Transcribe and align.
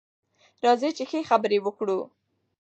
راځئ 0.63 0.91
چې 0.97 1.03
ښه 1.09 1.19
خبرې 1.29 1.57
وکړو. 1.61 1.99